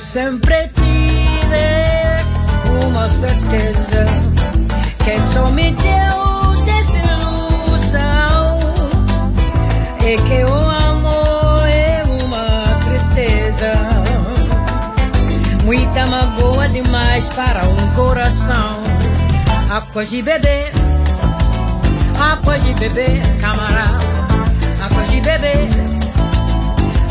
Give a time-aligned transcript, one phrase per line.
[0.00, 1.68] Sempre tive
[2.86, 4.04] uma certeza
[5.04, 7.98] que só me deu desilusão
[10.00, 13.72] e que o amor é uma tristeza,
[15.64, 18.80] muita magoa demais para um coração.
[19.70, 20.72] Água de beber,
[22.18, 23.98] água de beber, camarada,
[24.82, 25.68] água de beber,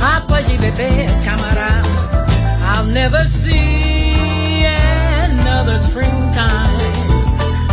[0.01, 2.18] água de beber, camarada.
[2.71, 6.93] I'll never see another springtime.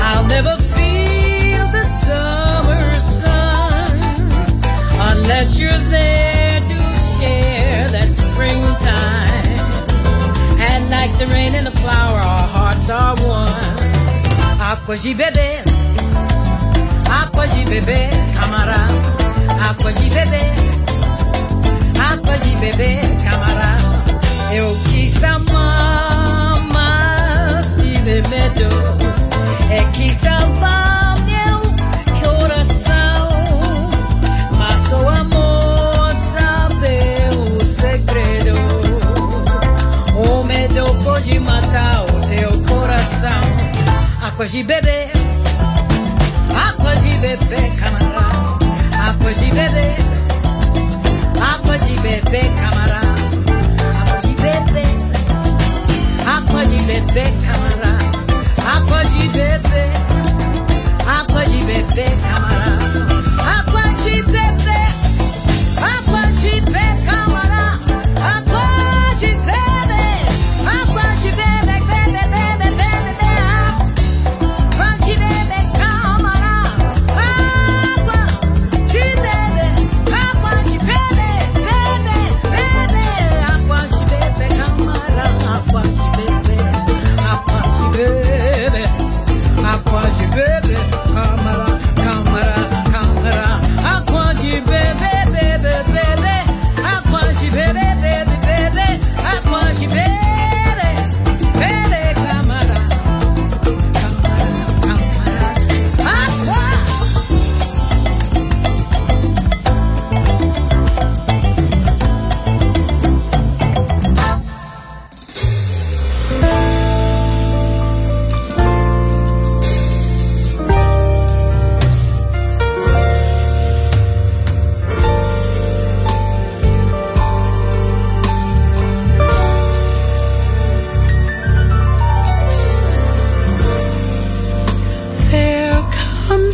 [0.09, 3.99] I'll never feel the summer sun
[5.11, 6.79] unless you're there to
[7.15, 9.61] share that springtime.
[10.71, 13.77] And like the rain and the flower, our hearts are one.
[14.59, 15.63] Água de beber,
[17.21, 18.89] água de beber, camarada.
[19.71, 20.09] Água de
[23.25, 23.96] camarada.
[24.53, 28.69] Eu quis amar, mas tive medo.
[29.71, 31.61] É que salvar meu
[32.23, 33.29] coração.
[34.57, 37.01] Mas só amor sabe
[37.35, 38.57] o segredo.
[40.17, 43.41] O medo pode matar o teu coração.
[44.23, 45.11] Água de beber,
[46.69, 48.27] água de beber, camarada.
[49.09, 49.97] Água de beber,
[51.41, 52.66] água de beber, camarada
[56.87, 57.76] água de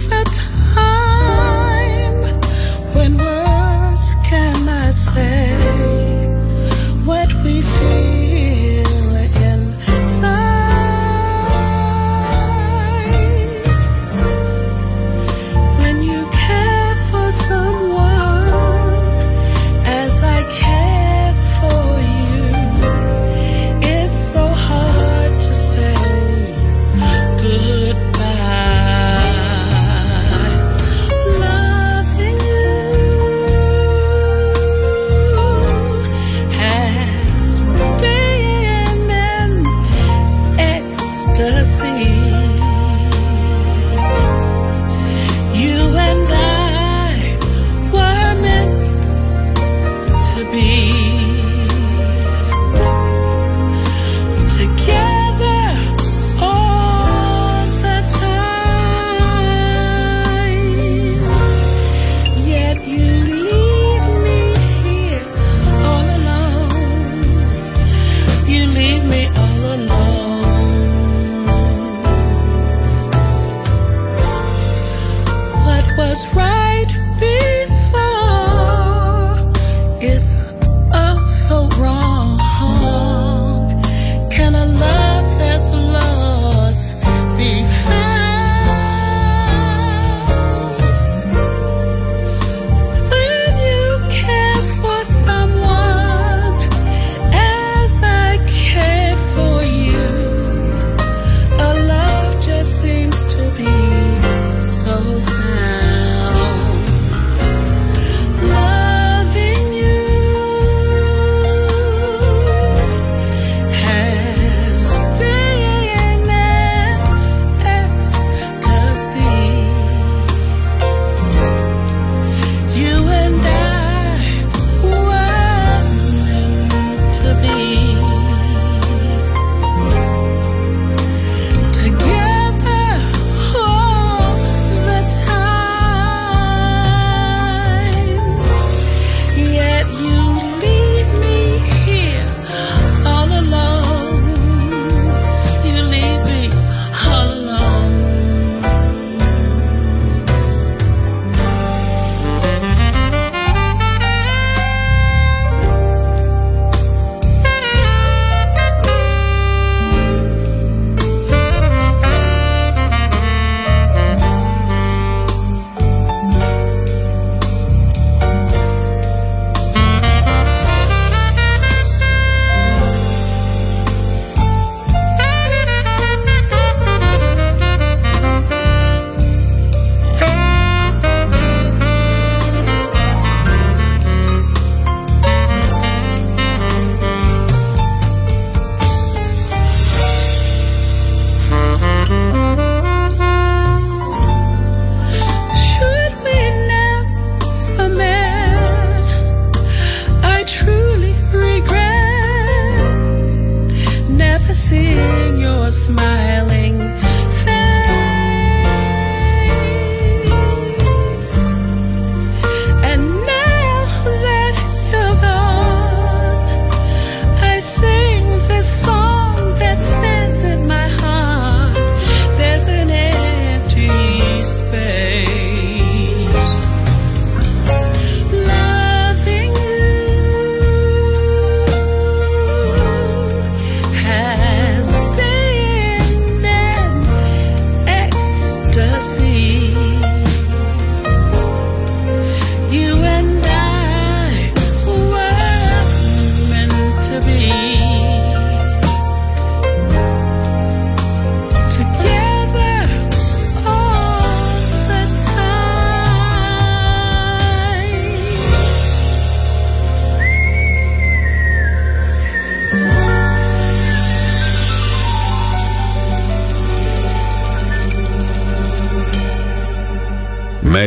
[0.09, 0.52] time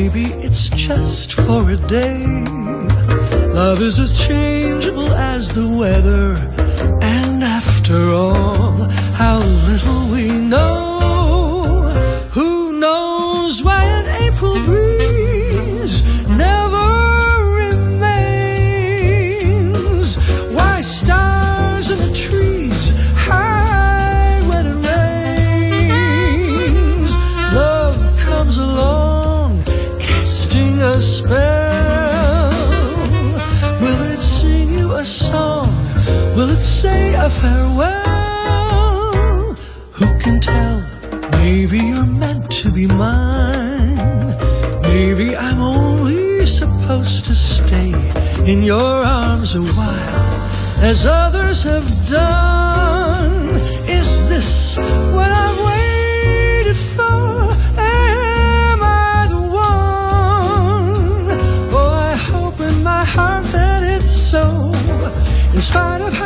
[0.00, 2.24] Maybe it's just for a day.
[3.52, 6.36] Love is as changeable as the weather.
[7.02, 8.84] And after all,
[9.18, 10.77] how little we know.
[37.40, 39.04] Farewell?
[39.98, 40.78] Who can tell?
[41.42, 44.36] Maybe you're meant to be mine.
[44.82, 47.92] Maybe I'm only supposed to stay
[48.50, 50.48] in your arms a while,
[50.90, 53.50] as others have done.
[53.98, 54.78] Is this
[55.16, 57.52] what I've waited for?
[57.78, 61.26] Am I the one?
[61.78, 64.72] Oh, I hope in my heart that it's so,
[65.54, 66.17] in spite of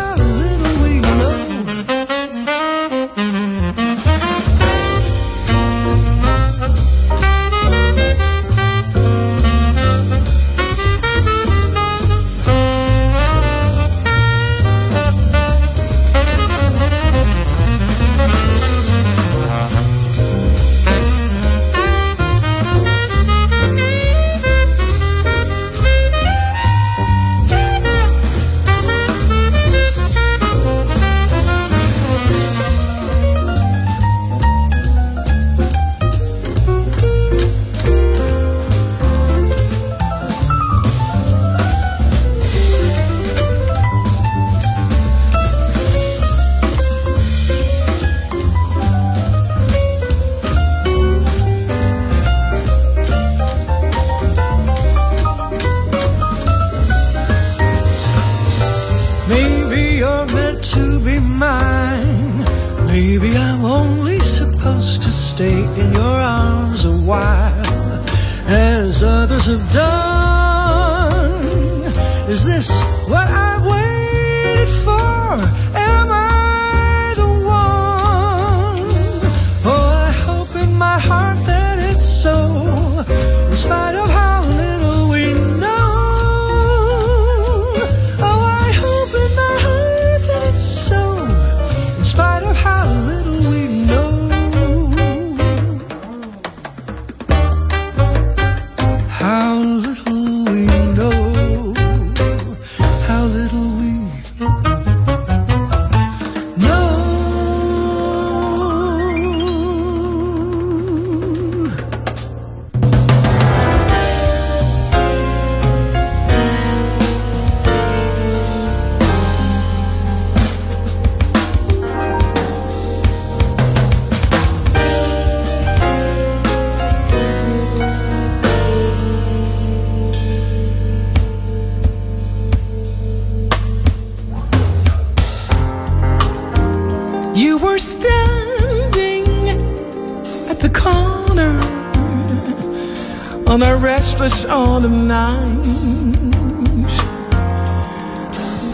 [143.53, 145.67] on a restless autumn night.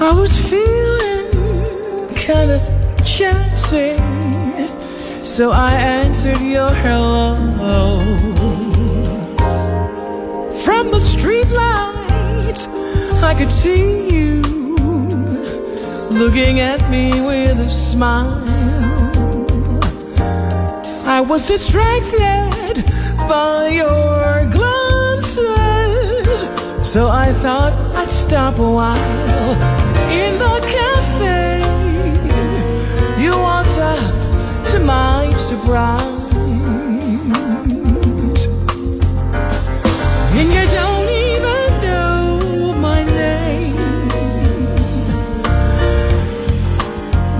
[0.00, 2.62] I was feeling kind of
[3.04, 3.96] chancy,
[5.24, 7.34] so I answered your hello.
[10.64, 12.58] From the streetlight,
[13.20, 14.42] I could see you
[16.08, 18.44] looking at me with a smile.
[21.04, 22.84] I was distracted
[23.28, 24.37] by your
[26.82, 29.50] so I thought I'd stop a while
[30.10, 31.60] in the cafe.
[33.22, 33.96] You answer
[34.70, 36.06] to my surprise,
[40.38, 43.76] and you don't even know my name.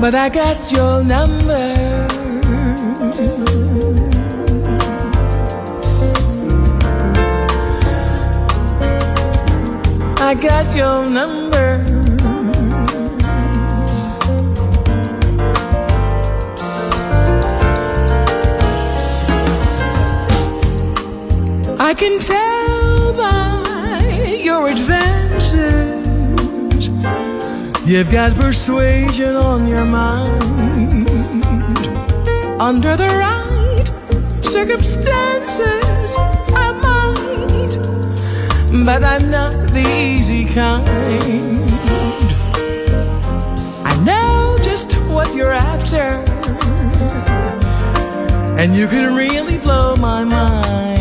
[0.01, 1.78] But I got your number
[10.29, 11.81] I got your number.
[21.81, 25.57] I can tell by your advances
[27.87, 31.09] You've got persuasion on your mind
[32.61, 36.38] Under the right circumstances
[38.89, 40.89] But I'm not the easy kind
[43.85, 46.25] I know just what you're after
[48.59, 50.98] and you can really blow my mind.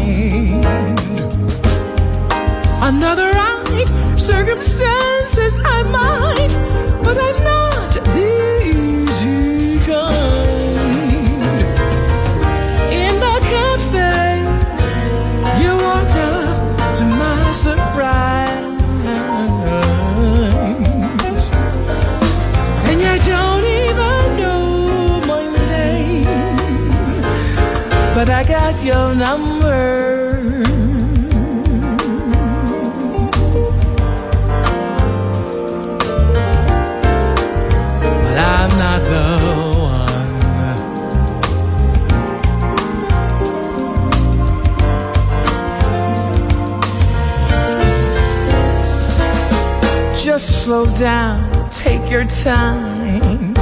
[50.68, 53.54] Slow down, take your time.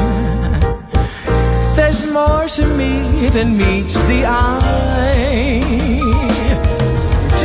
[1.75, 6.01] There's more to me than meets the eye.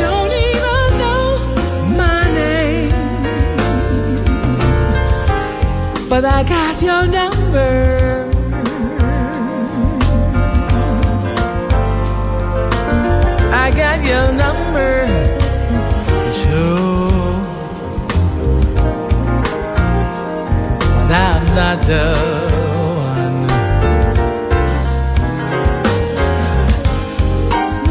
[0.01, 1.27] Don't even know
[1.95, 2.89] my name,
[6.09, 8.27] but I got your number.
[13.53, 15.20] I got your number.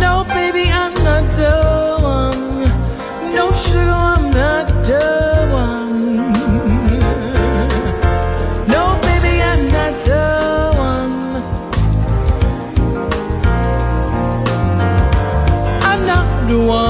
[0.01, 1.53] No, baby, I'm not the
[2.01, 2.64] one.
[3.35, 3.53] No,
[3.92, 5.05] I'm not the
[5.53, 6.16] one.
[8.66, 10.25] No, baby, I'm not the
[10.79, 11.16] one.
[15.85, 16.89] I'm not the one.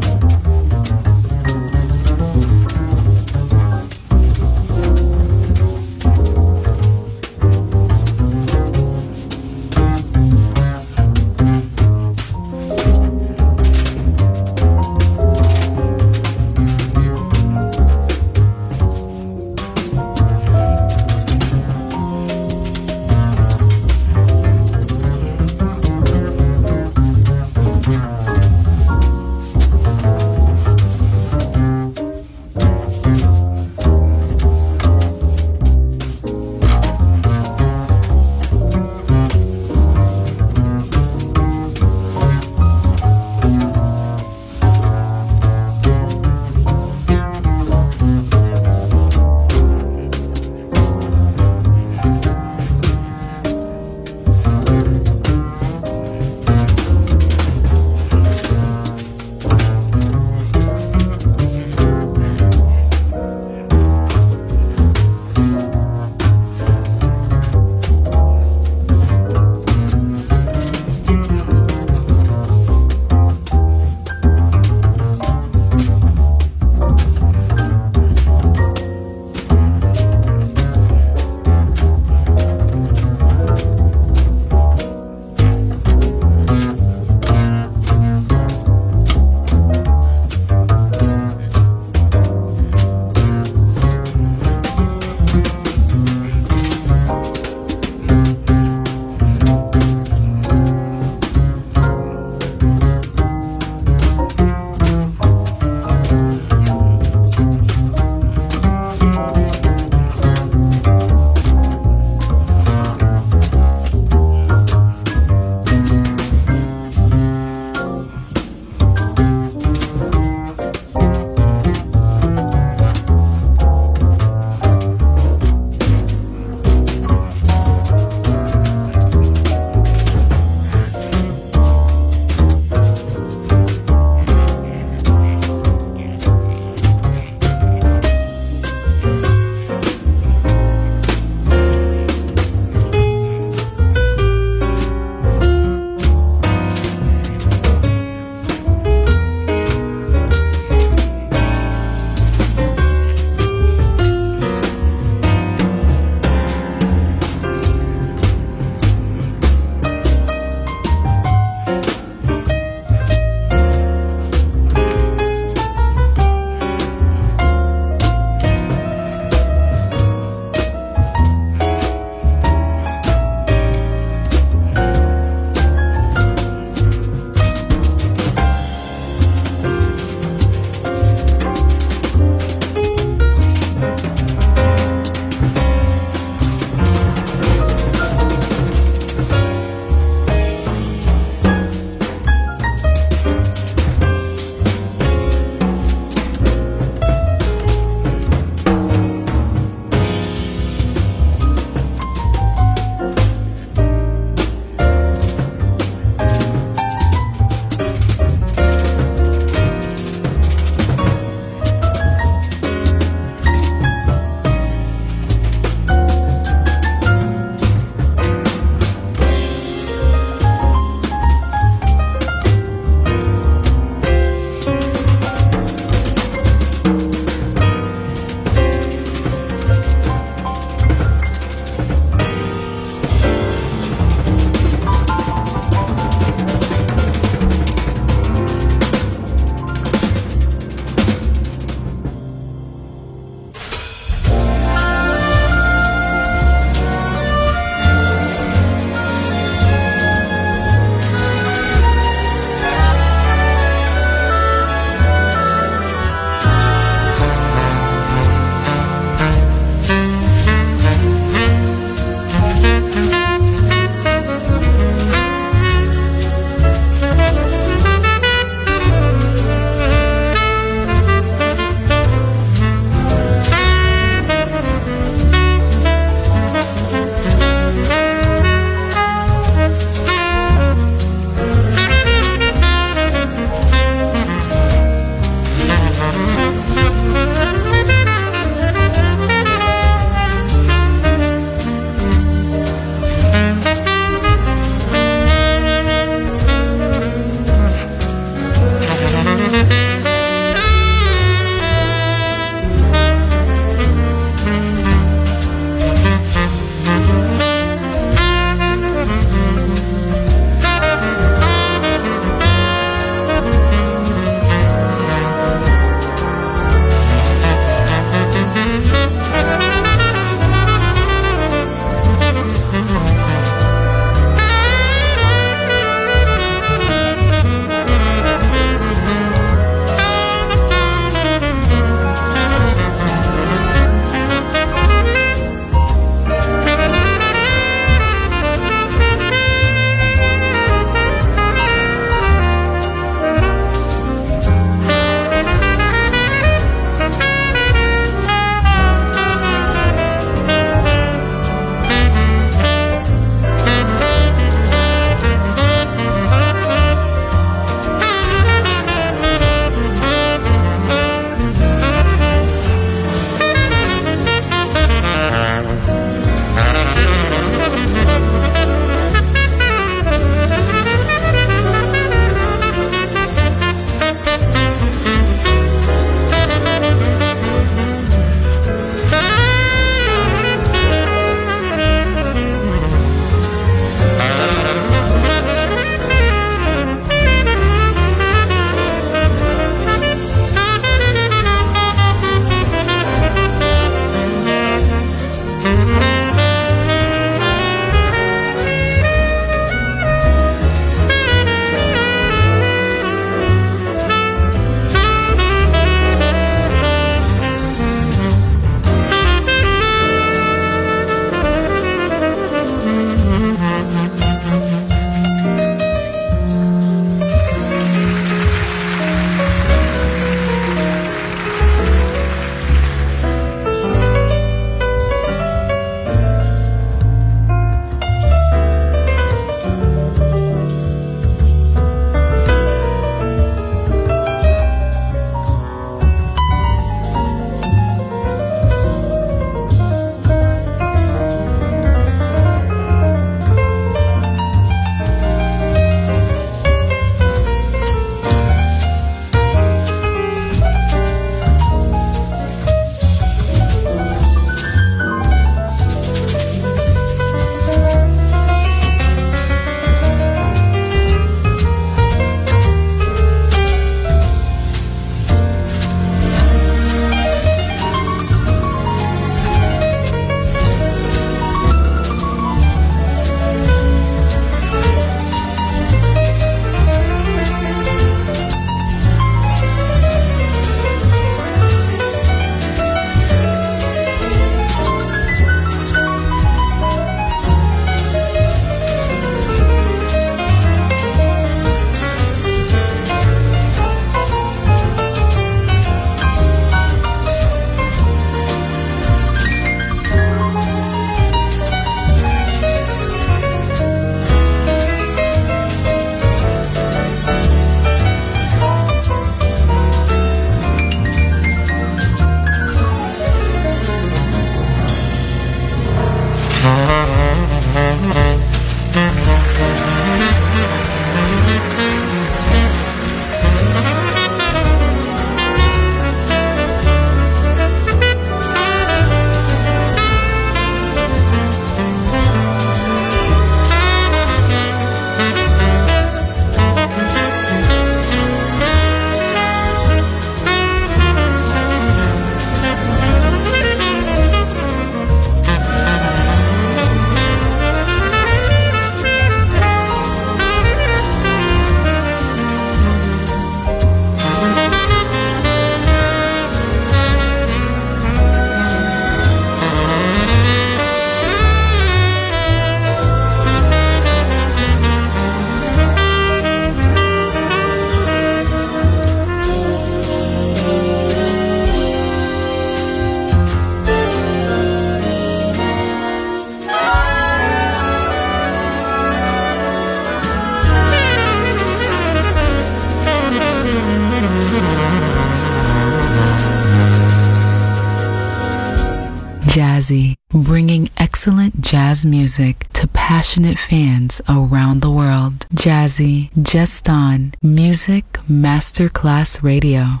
[592.00, 595.46] Jazz music to passionate fans around the world.
[595.54, 600.00] Jazzy, just on Music Masterclass Radio.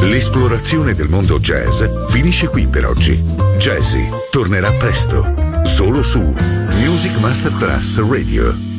[0.00, 3.22] L'esplorazione del mondo jazz finisce qui per oggi.
[3.58, 5.24] Jazzy tornerà presto,
[5.64, 6.20] solo su
[6.84, 8.71] Music Masterclass Radio.